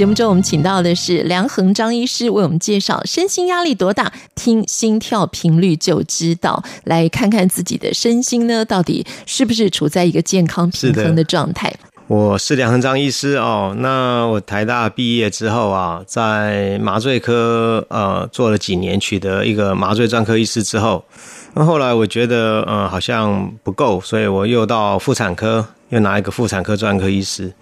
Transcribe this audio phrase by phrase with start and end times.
[0.00, 6.64] 节目中，我们请到的是梁恒张医师，为我们介绍身心压力多大，听心跳频率就知道。
[6.84, 11.70] 来看看自己的身心呢，到底是不是处在一个健康平衡的状态？
[12.06, 13.76] 我是梁恒章医师哦。
[13.76, 21.04] 那我台大毕业之后啊，在麻醉科呃做了几年，取得一个麻醉专科医师之后，
[21.52, 25.66] 那后来我觉得呃好像不够，所以我又到妇产科。
[25.90, 27.52] 又拿一个妇产科专科医师，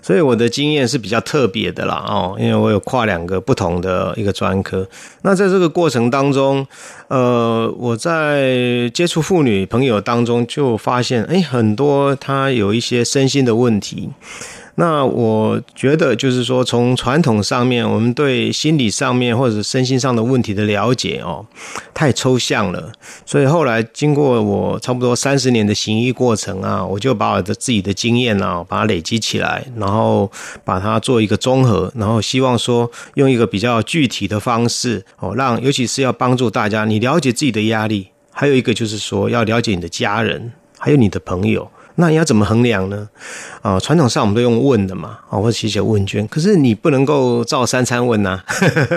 [0.00, 4.88] 所以我的经验是比较特别的啦哦，因为我有跨两个不同的一个专科。
[5.22, 6.66] 那在这个过程当中，
[7.08, 14.10] 呃，我在接触妇女朋友当中就发现，哎，很多她有一些身心的问题。
[14.76, 21.44] 那我觉得就是说，从传统上面，我们对心理上面或者身心上的问题的了解哦，
[21.92, 22.90] 太抽象了。
[23.26, 30.30] 所以后来经过我差不多三十年的行医过程啊，我就把我的自己的经验啊，把它累积起来，然后
[30.64, 41.70] 把它做一个综合，然后希望说用一个比较具体的方式哦，让尤其是要帮助大家，你了解自己的压力，还有一个就是说要了解你的家人，还有你的朋友。
[41.96, 43.08] 那你要怎么衡量呢？
[43.60, 46.26] 啊，传统上我们都用问的嘛，啊，或者写写问卷。
[46.28, 48.40] 可是你不能够照三餐问呐，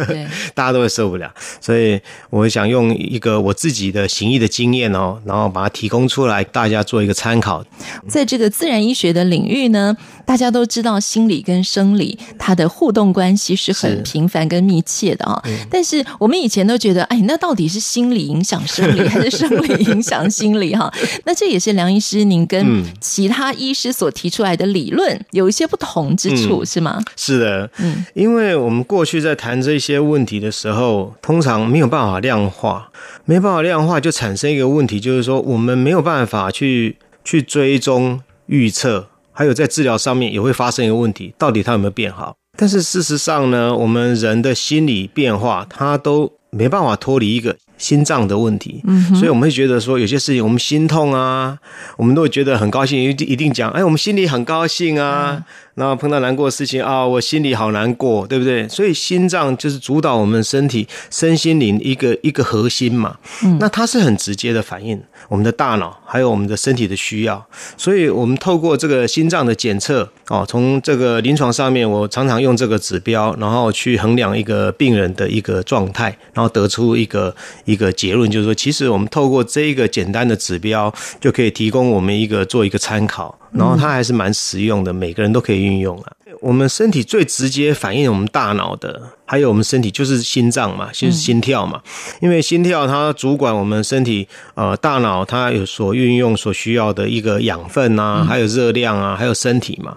[0.08, 1.32] 对， 大家都会受不了。
[1.62, 7.64] 所以我想用一个我自己的行医的经验哦，然后把它提供出来，大家做一个参考。
[8.08, 9.96] 在这个自然医学的领域呢，
[10.26, 15.42] 大家都知道心理跟生理它的互动关系是很频繁跟密切的啊。
[15.70, 20.76] 但是我们以前都觉得，哎，那到底是心理影响生理，还是生理影响心理？
[20.76, 20.92] 哈，
[21.26, 27.00] 那这也是梁医师您跟其他医师所提出来的理论有一些不同之处，嗯、是吗？
[27.16, 32.90] 是的，嗯，因为我们过去在谈这些问题的时候，通常没有办法量化，
[33.26, 42.36] 没办法量化，就产生一个问题，就是说我们没有办法去去追踪预测，还有在治疗上面也会发生一个问题，到底它有没有变好？
[42.58, 47.58] 但是事实上呢，我们人的心理变化，它都没办法脱离一个。
[47.78, 48.84] 心脏的问题，
[49.16, 51.58] 所以我们会觉得说有些事情我们心痛啊，
[51.98, 55.44] 我们都会觉得很高兴，一定一定讲，哎，我们心里很高兴啊。
[55.76, 58.68] 然后碰到难过的事情啊，我心里好难过，对不对？
[58.68, 63.18] 所以心脏就是主导我们身体身心灵一个一个核心嘛。
[63.44, 67.46] 嗯，那它是很直接的反映我们的大脑还有我们的身体的需要。
[67.78, 77.36] 所以我们透过这个心脏的检测哦，从这个临床上面，我常常用这个指标，然后去衡量一个病人的一个状态，然后得出一个。
[77.66, 86.12] 一个结论就是说，其实我们透过这一个简单的指标，就可以提供我们一个做一个参考，然后它还是蛮实用的，每个人都可以运用啊。
[86.42, 91.82] 我们身体最直接反映我们大脑的，还有我们身体就是心脏嘛，就是心跳嘛。
[92.22, 99.96] 因为心跳它主管我们身体，呃，大脑它有所运用所需要的一个养分啊，还有热量啊，还有身体嘛。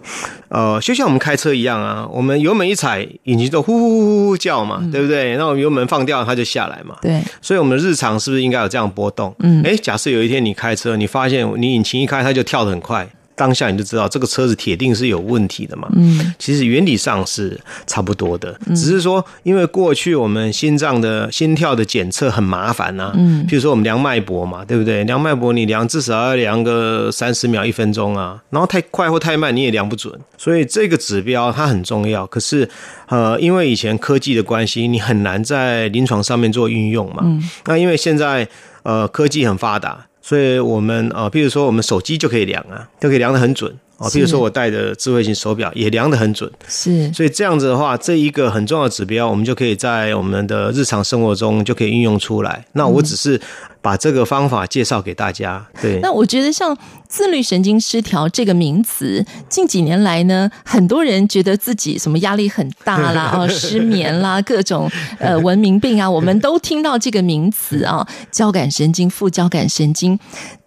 [0.48, 5.36] 呃，就像我们开车一样啊，我们油门一踩，引擎就呼呼呼呼叫嘛，对不对？
[5.36, 6.94] 那我们油门放掉，它就下来嘛。
[7.02, 7.20] 对。
[7.42, 9.34] 所以我们的日常是不是应该有这样波动？
[9.40, 9.62] 嗯。
[9.64, 13.08] 诶，假设有一天你开车，你发现你引擎一开，它就跳得很快。
[13.38, 15.88] 当下你就知道这个车子铁定是有问题的嘛。
[15.94, 23.12] 嗯，其实原理上是差不多的，只是说因为过去我们心脏的心跳的检测很麻烦呐。
[23.14, 25.04] 嗯，譬如说我们量脉搏嘛，对不对？
[25.04, 32.26] 量脉搏你量至少要量个三十秒、一分钟啊，然后太快或太慢你也量不准，所以这个指标它很重要。
[32.26, 32.68] 可是
[33.06, 37.22] 呃，因为以前科技的关系，你很难在临床上面做运用嘛。
[37.22, 38.48] 嗯，那因为现在
[38.82, 40.06] 呃科技很发达。
[40.28, 44.06] 所以我们啊，比如说我们手机就可以量啊，就可以量得很准啊。
[44.12, 46.50] 比如说我戴的智慧型手表也量得很准。
[46.68, 47.10] 是。
[47.14, 52.66] 所以这样子的话，这一个很重要的指标，我们就可以在我们的日常生活中就可以运用出来。
[52.72, 53.40] 那我只是。
[53.88, 55.66] 把这个方法介绍给大家。
[55.80, 56.76] 对，那我觉得像
[57.08, 70.20] 自律神经失调这个名词，近几年来呢，很多人觉得自己什么压力很大啦， 哦，失眠啦，各种呃文明病啊，我们都听到这个名词啊，交感神经、副交感神经。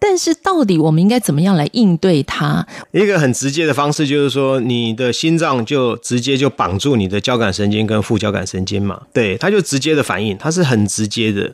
[0.03, 2.65] 但是到底我们应该怎么样来应对它？
[2.89, 11.53] 一个很直接的方式就是说，你的心脏就直接就绑住你的交感神经跟副交感神经嘛，对，它就直接的反应，它是很直接的。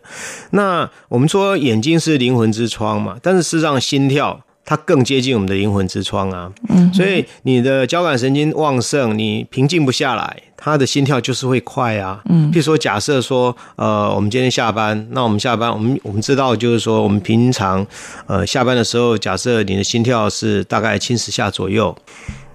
[0.51, 4.41] 那我们说眼睛是灵魂之窗嘛，但是事实上心跳。
[4.69, 12.21] 它更接近我们的灵魂之窗啊，嗯所以你的交感神经旺盛，你平静不下来，他的心跳就是会快啊。
[12.25, 17.87] 嗯，譬如说，假设说，呃，我们今天下班，那我们下班，我们我们知道，就是说，我们平常，
[18.25, 21.95] 呃，下班的时候，假设你的心跳是大概七十下左右，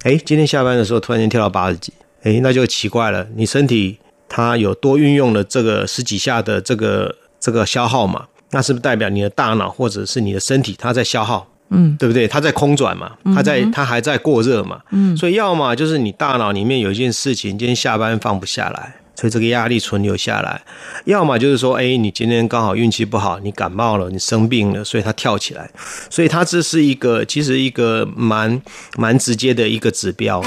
[0.02, 1.94] 哎，今天下班的时候突然间跳到八十几，
[2.24, 3.96] 哎，那就奇怪了，你身体
[4.28, 8.26] 它有多运用了这个十几下的这个这个消耗嘛？
[8.52, 11.48] 那是不是代表你的大脑或者是你的身体它在消耗？
[11.74, 12.28] 嗯，对不对？
[12.28, 20.60] 它在空转嘛，它在它还在过热嘛，嗯，所以要么就是你大脑里面有一件事情，今天下班放不下来，所以这个压力存留下来；
[21.06, 25.70] 要么就是说，哎，你今天刚好运气不好，你感冒了，你生病了，所以它跳起来。
[26.10, 28.60] 所以它这是一个其实一个蛮
[28.98, 30.42] 蛮直接的一个指标。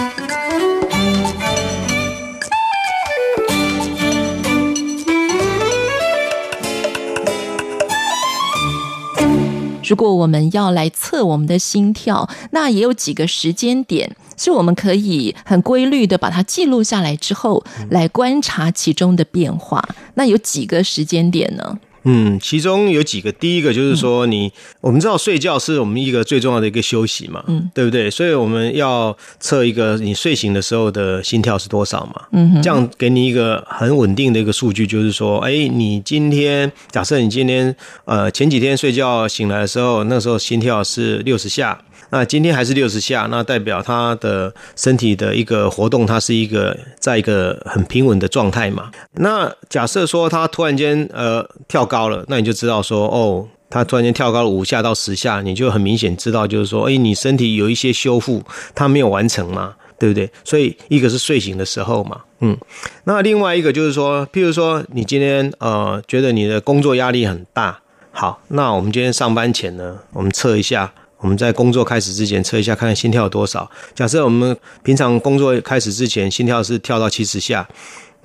[9.85, 19.87] 如果我们要来测我们的心跳，那也有几个时间点是我们可以很规律的把它记录下来之后，来观察其中的变化。
[20.15, 21.77] 那有几个时间点呢？
[22.05, 28.09] 嗯，其中有几个，第一个就是说你，你、嗯、我们知道睡觉是我们一个最重要的一个休息嘛，嗯，对不对？
[28.09, 37.75] 所以我们要测一个你睡醒的时候的心跳是多少嘛，嗯哼，这样给你一个很稳定的一个数据，就是说，哎，你今天假设你今天
[38.05, 41.79] 呃前几天睡觉醒来的时候，那时候心跳是六十下。
[42.11, 48.91] 那今天还是六十下，那代表他的身体的一个活动，它是一个在一个很平稳的状态嘛。
[49.13, 58.43] 那假设说他突然间呃跳高高了，那你就知道说哦，他突然间跳高了五下到十下，你就很明显知道就是说，哎，你身体有一些修复，
[58.73, 60.29] 它没有完成嘛，对不对？
[60.43, 62.57] 所以一个是睡醒的时候嘛，嗯，
[63.05, 67.79] 那另外一个就是说，譬如说你今天呃觉得你的工作压力很大，
[68.11, 70.91] 好，那我们今天上班前呢，我们测一下。
[71.19, 73.67] 我们在工作开始之前测一下，看看心跳有多少。
[73.95, 77.67] 假设我们平常工作开始之前心跳是跳到七十下，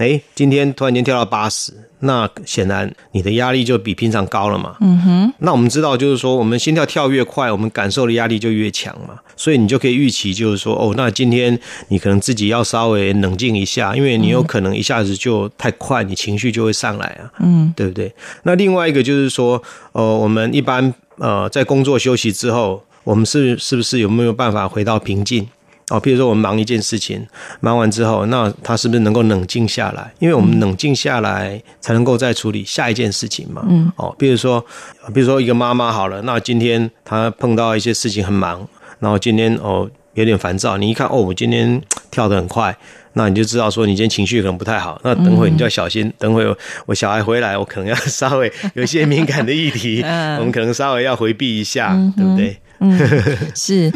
[0.00, 4.74] 诶，今天突然间跳到八十，那显然你的压力就比平常高了嘛。
[4.80, 5.32] 嗯哼。
[5.40, 9.20] 那我们知道，就是说我们心跳跳越快，我们感受的压力就越强嘛。
[9.36, 11.58] 所以你就可以预期，就是说，哦，那今天
[11.88, 17.30] 你可能自己要稍微冷静一下，因为你有可能一下子就太快，你情绪就会上来啊。
[17.40, 18.10] 嗯，对不对？
[18.44, 19.62] 那另外一个就是说，
[19.92, 20.92] 呃，我们一般。
[21.18, 25.46] 呃，在工作休息之后，我们是是不是有没有办法回到平静？
[25.90, 27.26] 哦，比如说我们忙一件事情，
[27.60, 30.10] 忙完之后，那他是不是能够冷静下来？
[30.20, 33.62] 因为我们冷静下来，才能够再处理下一件事情嘛。
[33.68, 33.90] 嗯。
[33.96, 34.64] 哦，比如说，
[35.12, 38.66] 比如说一个妈妈好了，那今天她碰到一些事情很忙，
[39.00, 42.76] 然后今天哦有点烦躁，你一看哦，我今天跳得很快。
[43.14, 46.06] 那你就知道说你今天情绪可能不太好，那等会你就要小心。
[46.06, 46.46] 嗯、等会
[46.86, 52.56] 我小孩回来，我可能要 稍微有一些敏感的议题， 嗯、我们可能稍微要回避一下，嗯、对不对？
[52.78, 52.96] 嗯，
[53.56, 53.90] 是。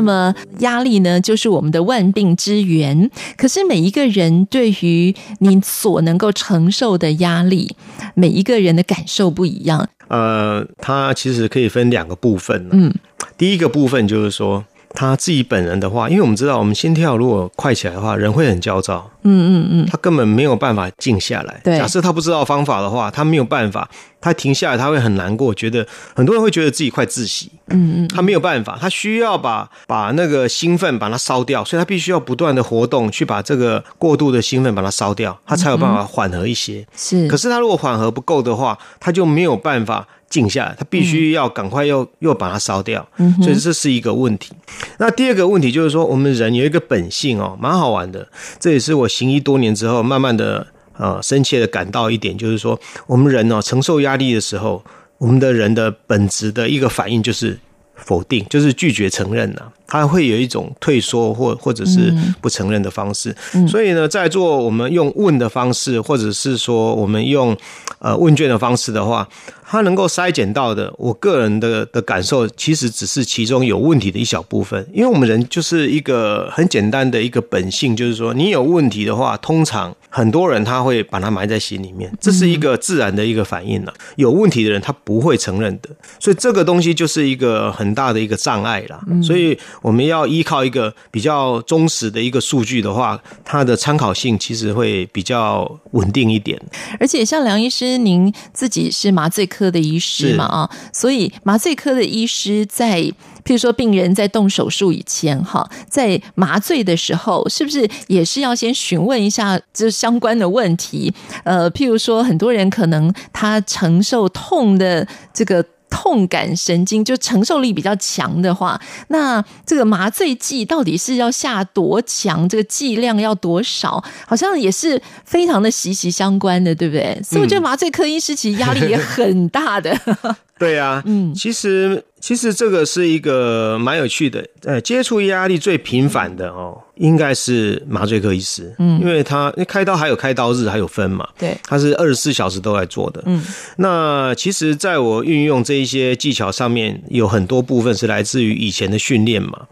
[0.00, 3.10] 那么压力呢，就是我们的万病之源。
[3.36, 7.76] 可是每一个人对于你所能够承受的压力，
[8.14, 9.86] 每一个人的感受不一样。
[10.08, 12.66] 呃，它其实可以分两个部分。
[12.72, 12.90] 嗯，
[13.36, 14.64] 第一个部分就是说。
[14.92, 19.08] 他自己本人的话，因为我们知道，我们心跳如果快起来的话，人会很焦躁。
[19.22, 21.60] 嗯嗯嗯，他根本没有办法静下来。
[21.64, 23.88] 对，假设他不知道方法的话，他没有办法，
[24.20, 27.50] 他停下来他会很难过，觉得很多人会觉得自己快窒息。
[27.68, 36.86] 嗯嗯，他没有办法，他需要把把那个兴奋把它烧掉，所以他必须要不断的活动去把这个过度的兴奋把它烧掉，他才有办法缓和一些。
[36.96, 40.06] 是，可是他如果缓和不够的话，他就没有办法。
[40.30, 43.04] 静下来，他必须要赶快又又把它烧掉，
[43.42, 44.52] 所以这是一个问题。
[44.98, 48.24] 那第二个问题就是说，我们人有一个本性哦，蛮好玩的。
[48.60, 54.82] 这也是我行医多年之后，慢慢的呃深切的感到一点，就是说，我们人哦承受压力的时候，
[55.18, 57.58] 我们的人的本质的一个反应就是。
[58.04, 63.34] 否定就是拒绝承认呐，他会有一种退缩或或者是不承认的方式。
[63.68, 67.56] 所以呢，在做我们用问的方式，或者是说我们用
[67.98, 69.28] 呃问卷的方式的话，
[69.66, 74.84] 它能够筛减到的，我个人的的感受，其实只是其中有问题的一小部分。
[74.92, 83.94] 因为我们人就是一个很简单的一个本性，就是说，你有问题的话，通常很多人他会把它埋在心里面，这是一个自然的一个反应了。
[84.16, 85.88] 有问题的人他不会承认的，
[86.18, 89.00] 所以这个东西就是一个很大的一个障碍啦。
[89.22, 96.60] 所以我们要依靠一个比较忠实的一个数据的话，它的参考性其实会比较稳定一点。
[96.98, 99.60] 而且像梁医师，您自己是麻醉科。
[99.60, 103.12] 科的医师嘛啊，所以麻醉科的医师在，
[103.44, 111.12] 譬如说病人在动手术以前哈，在麻醉的时候，是不是也是要先询问一下这相关的问题？
[111.44, 115.64] 呃，譬如说很多人可能他承受痛的这个。
[115.92, 122.48] 痛感神经就承受力比较强的话，那这个麻醉剂到底是要下多强？
[122.48, 124.00] 这个剂量要多少？
[124.24, 127.20] 好像也是非常的息息相关的，对不对？
[127.24, 129.92] 所以我觉得麻醉科医师其实压力也很大的。
[130.60, 143.42] 对啊，嗯，其实其实这个是一个蛮有趣的，呃，接触压力最频繁的哦，应该是麻醉科医师，嗯，因为他开刀还有开刀日还有分嘛，对，他是二十四小时都在做的，嗯，
[143.78, 149.66] 那其实在我运用这一些技巧上面，有很多部分是来自于以前的训练嘛，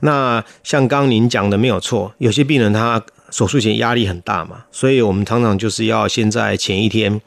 [0.00, 3.00] 那像刚刚您讲的没有错，有些病人他。
[3.34, 7.20] 手术前压力很大嘛，所以我们常常就是要先在前一天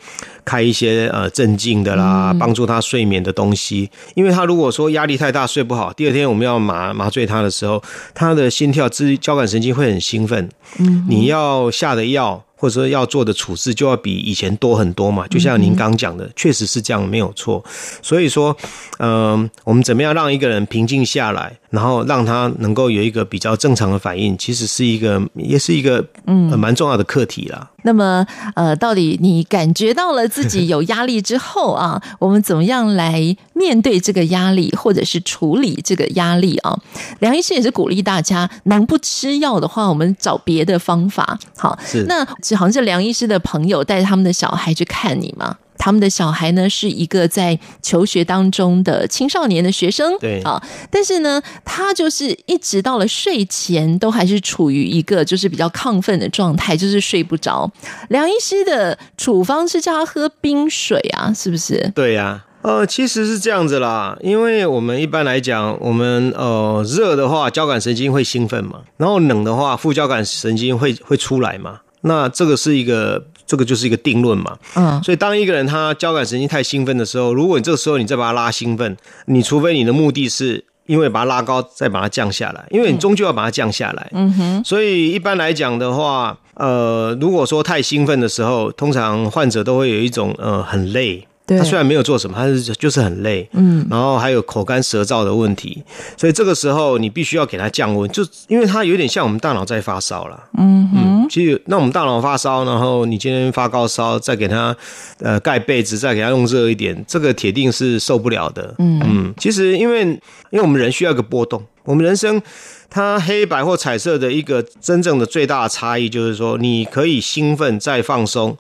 [0.45, 3.89] 开一些呃镇静的啦，帮助他睡眠的东西。
[4.15, 7.83] 因为他如果说压力太大睡不好，第二天我们要麻麻醉他的时候，
[8.15, 10.49] 他的心跳、支交感神经会很兴奋。
[10.79, 12.46] 嗯，你要下的药。
[12.57, 17.63] 或者说要做的处置就要比以前多很多嘛，就像您刚讲的，确实是这样，没有错。
[18.01, 18.57] 所以说，
[18.97, 27.69] 嗯，我们怎么样让一个人平静下来，然后让他能够有一个比较正常的反应，其实是一个，也是一个嗯蛮重要的课题啦。
[27.83, 36.77] 那么，呃，到底你感觉到了自己有压力之后啊， 我们怎么样来面对这个压力，或者是处理这个压力啊？
[37.19, 41.37] 梁医师也是鼓励大家，能不吃药的话，我们找别的方法。
[41.55, 45.55] 好，是那好像是梁医师的朋友带着他们的小孩去看你吗？
[45.77, 57.71] 他们的小孩呢，是一个在求学当中的青少年的学生，对啊，但是呢，他就是一直到了睡前都还是处于一个就是比较亢奋的状态，就是睡不着。
[58.09, 61.91] 梁医师的处方是叫他喝冰水啊，是不是？
[61.95, 73.27] 对呀，呃，其实是这样子啦，因为我们一般来讲，我们呃热的话，交感神经会兴奋嘛，然后冷的话，副交感神经会会出来嘛，那这个是一个。
[73.47, 84.63] 这个就是一个定论嘛，嗯，所以当一个人他交感神经太兴奋的时候，如果你这个时候你再把他拉兴奋，你除非你的目的是因为把它拉高，再把它降下来，因为你终究要把它降下来，嗯哼。
[84.63, 91.25] 所以一般来讲的话，呃，如果说太兴奋的时候，通常患者都会有一种呃很累。
[91.47, 95.81] 他虽然没有做什么，他是就是很累，嗯，然后还有口干舌燥的问题，
[96.17, 104.75] 所以这个时候你必须要给他降温，就因为他有点像我们大脑在发烧了，嗯嗯，其实那我们大脑发烧，然后你今天发高烧，再给他
[105.19, 108.99] 呃盖被子，再给他用热一点，这个铁定是受不了的，嗯。
[109.05, 112.41] 嗯，其实因为因为我们人需要一个波动，我们人生
[112.89, 118.57] 它黑白或彩色的一个真正的最大的差异就是说，你可以兴奋再放松。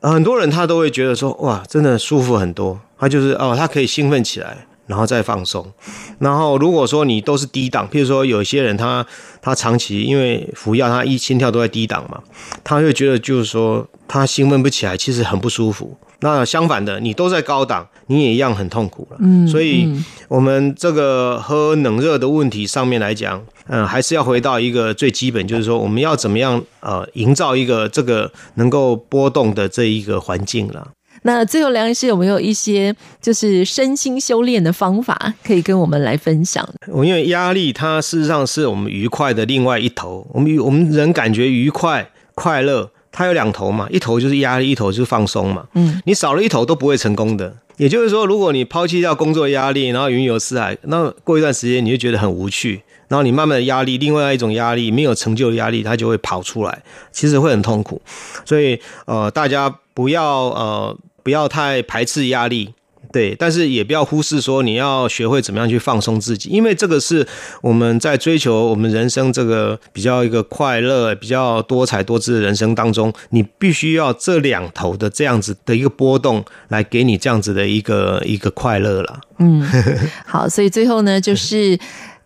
[0.00, 2.80] 很多人他都会觉得说，哇，真的舒服很多。
[2.98, 5.70] 他就是哦，他可以兴奋起来，然后再放松。
[6.18, 9.04] 然后如果说你都是低档，譬如说有些人他
[9.42, 12.22] 他长期因为服药，他一心跳都在低档嘛，
[12.64, 15.96] 他会觉得就是说他兴奋不起来，其实很不舒服。
[16.20, 19.16] 那相反的，你都在高档，你也一样很痛苦了。
[19.20, 19.86] 嗯，所以
[20.28, 30.88] 我们这个喝冷热的问题上面来讲，嗯，还是要回到一个最基本，就是说我们要怎么样呃，营造一个这个能够波动的这一个环境了。
[31.22, 36.66] 那最后，梁医师有没有一些就是身心修炼的方法可以跟我们来分享？
[36.86, 40.26] 我因为压力，它事实上是我们愉快的另外一头。
[40.32, 42.90] 我们我们人感觉愉快快乐。
[43.16, 45.66] 它有两头嘛，一头就是压力，一头就是放松嘛。
[45.72, 47.56] 嗯，你少了一头都不会成功的。
[47.78, 52.82] 也就是说，如果你抛弃掉工作压力，然后云游四海，那过一段时间你就觉得很无趣。
[53.08, 58.02] 然后你慢慢的压力，另外一种压力，没有成就的压力，它就会跑出来，其实会很痛苦。
[58.44, 62.74] 所以呃，大家不要呃不要太排斥压力。
[63.12, 67.26] 对，但是也不要忽视说你要学会怎么样去放松自己，因为这个是
[67.62, 79.20] 我们在追求我们人生这个比较一个快乐、比较多彩多姿的人生当中，你必须要这两头的这样子的一个波动，来给你这样子的一个一个快乐了。
[79.38, 79.62] 嗯，
[80.26, 81.78] 好，所以最后呢，就是。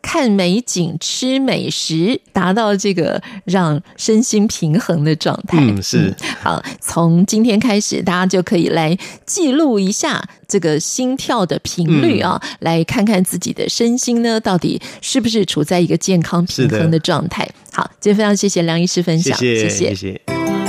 [0.03, 5.59] 看美景、吃美食，达到这个让身心平衡的状态。
[5.61, 6.15] 嗯，是。
[6.41, 17.49] 好，从今天开始，大家就可以来记录一下这个心跳的频率啊，嗯、来看看自己的身心呢，到底是不是处在一个健康平衡的状态。
[17.73, 19.95] 好，今天非常谢谢梁医师分享，谢谢，谢谢。
[19.95, 20.60] 谢谢